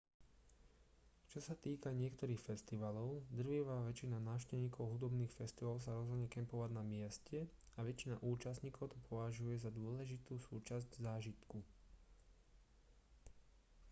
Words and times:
čo 1.31 1.39
sa 1.47 1.53
týka 1.65 1.89
niektorých 2.01 2.41
festivalov 2.49 3.11
drvivá 3.39 3.75
väčšina 3.89 4.17
návštevníkov 4.29 4.83
hudobných 4.97 5.29
festivalov 5.39 5.77
sa 5.81 5.93
rozhodne 5.99 6.25
kempovať 6.35 6.71
na 6.73 6.81
mieste 6.93 7.37
a 7.77 7.85
väčšina 7.89 8.15
účastníkov 8.31 8.85
to 8.97 8.97
považuje 9.13 9.55
za 9.61 9.69
dôležitú 9.79 10.33
súčasť 10.47 10.89
zážitku 11.05 11.57